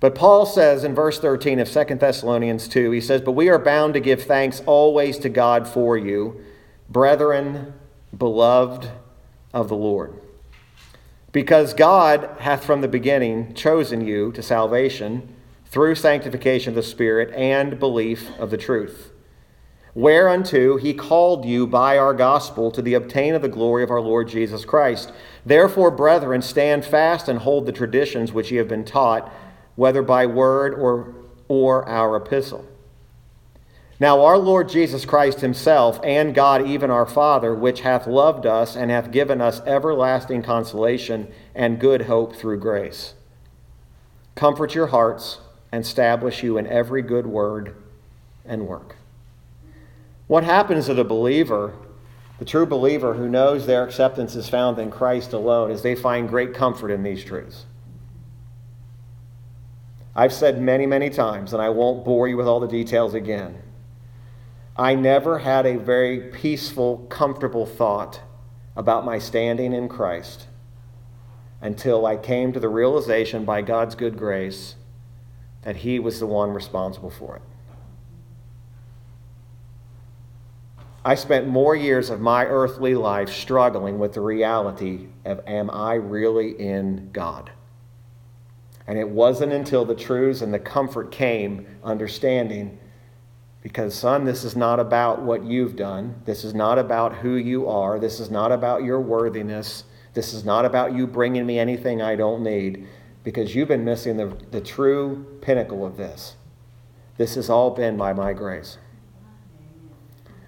[0.00, 3.58] But Paul says in verse 13 of 2 Thessalonians 2, he says, But we are
[3.58, 6.42] bound to give thanks always to God for you
[6.88, 7.74] brethren,
[8.16, 8.88] beloved
[9.52, 10.18] of the Lord.
[11.30, 15.34] Because God hath from the beginning chosen you to salvation
[15.66, 19.11] through sanctification of the Spirit and belief of the truth,
[19.94, 24.00] whereunto he called you by our gospel to the obtain of the glory of our
[24.00, 25.12] Lord Jesus Christ.
[25.44, 29.30] Therefore, brethren, stand fast and hold the traditions which ye have been taught,
[29.76, 31.14] whether by word or,
[31.48, 32.66] or our epistle.
[34.00, 38.74] Now, our Lord Jesus Christ Himself, and God, even our Father, which hath loved us
[38.74, 43.14] and hath given us everlasting consolation and good hope through grace,
[44.34, 45.38] comfort your hearts
[45.70, 47.76] and establish you in every good word
[48.44, 48.96] and work.
[50.32, 51.74] What happens to the believer,
[52.38, 56.26] the true believer who knows their acceptance is found in Christ alone, is they find
[56.26, 57.66] great comfort in these truths.
[60.16, 63.60] I've said many, many times, and I won't bore you with all the details again.
[64.74, 68.22] I never had a very peaceful, comfortable thought
[68.74, 70.46] about my standing in Christ
[71.60, 74.76] until I came to the realization by God's good grace
[75.60, 77.42] that He was the one responsible for it.
[81.04, 85.94] I spent more years of my earthly life struggling with the reality of am I
[85.94, 87.50] really in God?
[88.86, 92.78] And it wasn't until the truths and the comfort came, understanding,
[93.62, 96.20] because, son, this is not about what you've done.
[96.24, 97.98] This is not about who you are.
[97.98, 99.84] This is not about your worthiness.
[100.14, 102.86] This is not about you bringing me anything I don't need,
[103.24, 106.36] because you've been missing the, the true pinnacle of this.
[107.16, 108.78] This has all been by my grace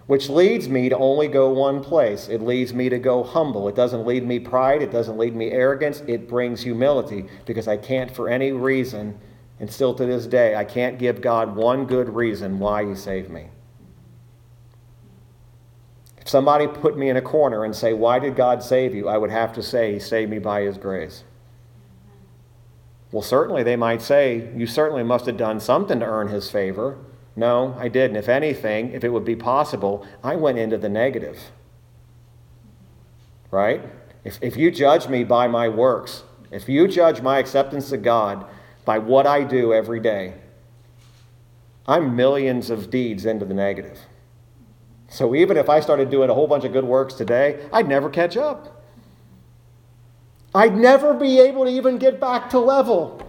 [0.07, 2.29] which leads me to only go one place.
[2.29, 3.69] It leads me to go humble.
[3.69, 4.83] It doesn't lead me pride.
[4.83, 6.03] It doesn't lead me arrogance.
[6.07, 9.19] It brings humility because I can't, for any reason,
[9.61, 13.31] and still to this day, I can't give God one good reason why He saved
[13.31, 13.49] me.
[16.19, 19.09] If somebody put me in a corner and say, Why did God save you?
[19.09, 21.25] I would have to say, He saved me by His grace.
[23.11, 26.99] Well, certainly they might say, You certainly must have done something to earn His favor.
[27.37, 28.17] No, I didn't.
[28.17, 31.51] If anything, if it would be possible, I went into the negative.
[33.51, 33.83] Right?
[34.25, 38.47] If, if you judge me by my works, if you judge my acceptance of God
[38.85, 40.35] by what I do every day,
[41.87, 43.99] I'm millions of deeds into the negative.
[45.09, 48.09] So even if I started doing a whole bunch of good works today, I'd never
[48.09, 48.83] catch up.
[50.55, 53.21] I'd never be able to even get back to level.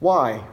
[0.00, 0.44] Why?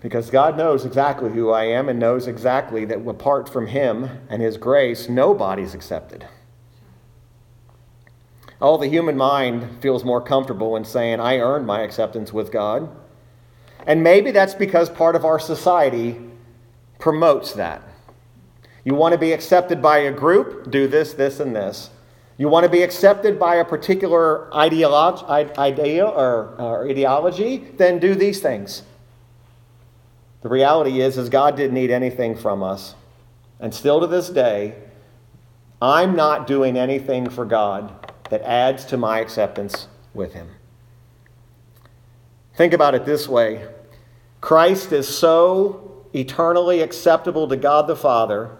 [0.00, 4.42] Because God knows exactly who I am and knows exactly that apart from Him and
[4.42, 6.26] His grace, nobody's accepted.
[8.60, 12.88] All the human mind feels more comfortable in saying, I earned my acceptance with God.
[13.86, 16.18] And maybe that's because part of our society
[16.98, 17.82] promotes that.
[18.84, 20.70] You want to be accepted by a group?
[20.70, 21.90] Do this, this, and this.
[22.38, 25.24] You want to be accepted by a particular ideology,
[25.58, 27.58] idea or, or ideology?
[27.76, 28.82] Then do these things.
[30.42, 32.94] The reality is, is God didn't need anything from us.
[33.58, 34.74] And still to this day,
[35.80, 37.92] I'm not doing anything for God
[38.30, 40.48] that adds to my acceptance with Him.
[42.54, 43.68] Think about it this way
[44.40, 48.50] Christ is so eternally acceptable to God the Father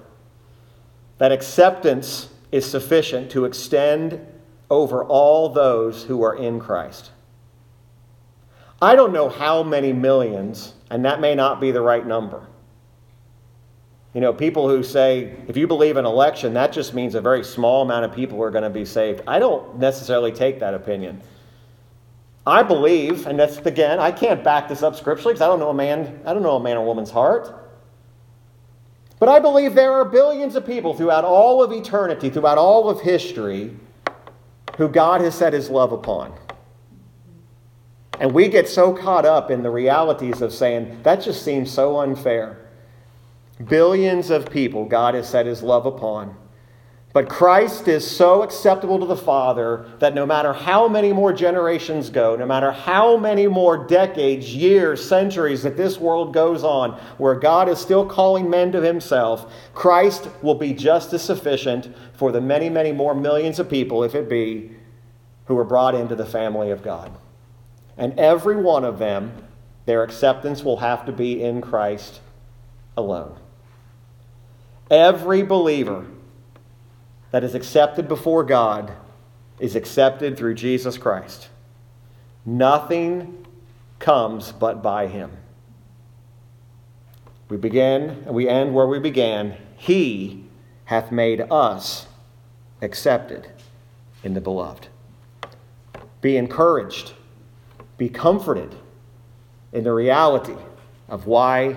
[1.19, 4.21] that acceptance is sufficient to extend
[4.71, 7.11] over all those who are in Christ.
[8.81, 12.47] I don't know how many millions, and that may not be the right number.
[14.15, 17.45] You know, people who say, if you believe in election, that just means a very
[17.45, 19.21] small amount of people are going to be saved.
[19.27, 21.21] I don't necessarily take that opinion.
[22.47, 25.71] I believe, and that's again, I can't back this up scripturally because I don't know
[25.71, 27.53] a man, I don't know a man or woman's heart.
[29.19, 33.01] But I believe there are billions of people throughout all of eternity, throughout all of
[33.01, 33.77] history,
[34.77, 36.33] who God has set his love upon.
[38.21, 41.99] And we get so caught up in the realities of saying, that just seems so
[42.01, 42.59] unfair.
[43.69, 46.37] Billions of people God has set his love upon.
[47.13, 52.11] But Christ is so acceptable to the Father that no matter how many more generations
[52.11, 57.35] go, no matter how many more decades, years, centuries that this world goes on, where
[57.35, 62.41] God is still calling men to himself, Christ will be just as sufficient for the
[62.43, 64.73] many, many more millions of people, if it be,
[65.47, 67.11] who are brought into the family of God.
[67.97, 69.33] And every one of them,
[69.87, 72.21] their acceptance will have to be in Christ
[72.97, 73.37] alone.
[74.91, 76.07] Every believer
[77.31, 78.93] that is accepted before God
[79.59, 81.49] is accepted through Jesus Christ.
[82.45, 83.47] Nothing
[83.99, 85.31] comes but by him.
[87.49, 89.57] We begin and we end where we began.
[89.77, 90.45] He
[90.87, 92.07] hath made us
[92.83, 93.49] accepted
[94.23, 94.89] in the beloved.
[96.21, 97.13] Be encouraged
[97.99, 98.75] be comforted
[99.73, 100.57] in the reality
[101.09, 101.77] of why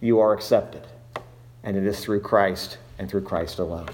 [0.00, 0.86] you are accepted.
[1.62, 3.88] And it is through Christ and through Christ alone.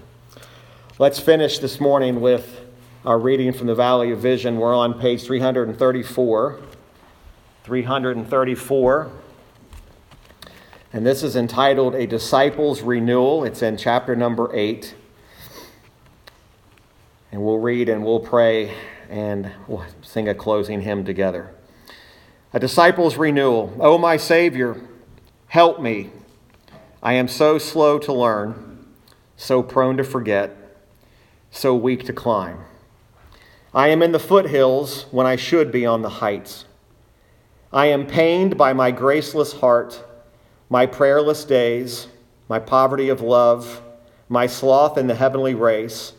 [0.98, 2.60] Let's finish this morning with
[3.04, 4.58] our reading from the Valley of Vision.
[4.58, 6.60] We're on page 334.
[7.62, 9.10] 334.
[10.92, 13.44] And this is entitled A Disciple's Renewal.
[13.44, 14.94] It's in chapter number 8.
[17.30, 18.74] And we'll read and we'll pray
[19.08, 21.54] and we'll sing a closing hymn together.
[22.53, 23.72] A disciple's renewal.
[23.78, 24.80] Oh, my Savior,
[25.46, 26.11] help me.
[27.01, 28.86] I am so slow to learn,
[29.36, 30.57] so prone to forget,
[31.53, 32.59] so weak to climb.
[33.72, 36.64] I am in the foothills when I should be on the heights.
[37.72, 40.03] I am pained by my graceless heart,
[40.68, 42.09] my prayerless days,
[42.48, 43.80] my poverty of love,
[44.28, 46.14] my sloth in the heavenly race,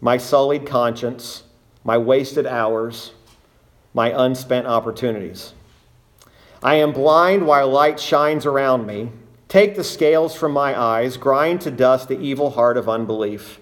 [0.00, 1.44] my sullied conscience,
[1.84, 3.12] my wasted hours,
[3.94, 5.52] my unspent opportunities.
[6.62, 9.10] I am blind while light shines around me.
[9.48, 13.58] Take the scales from my eyes, grind to dust the evil heart of unbelief.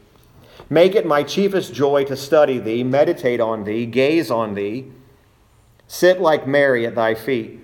[0.69, 4.93] Make it my chiefest joy to study thee, meditate on thee, gaze on thee,
[5.89, 7.59] sit like Mary at thy feet,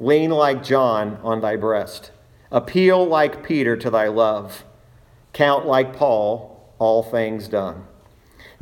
[0.00, 2.10] lean like John on thy breast,
[2.50, 4.64] appeal like Peter to thy love,
[5.32, 7.84] count like Paul all things done.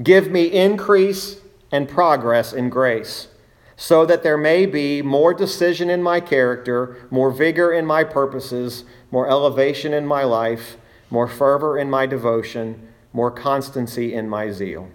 [0.02, 1.40] Give me increase
[1.72, 3.28] and progress in grace
[3.76, 8.84] so that there may be more decision in my character, more vigor in my purposes,
[9.10, 10.78] more elevation in my life,
[11.10, 14.88] more fervor in my devotion, more constancy in my zeal.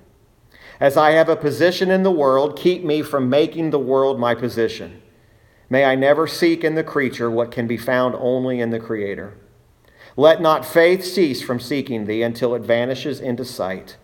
[0.80, 4.34] As I have a position in the world, keep me from making the world my
[4.34, 5.00] position.
[5.70, 9.38] May I never seek in the creature what can be found only in the Creator.
[10.18, 13.96] Let not faith cease from seeking thee until it vanishes into sight.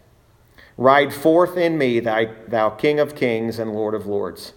[0.78, 4.54] Ride forth in me, thy, thou King of kings and Lord of lords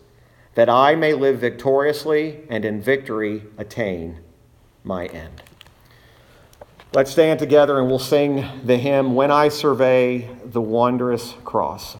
[0.60, 4.18] that I may live victoriously and in victory attain
[4.84, 5.42] my end.
[6.92, 11.88] Let's stand together and we'll sing the hymn, When I Survey the Wondrous Cross.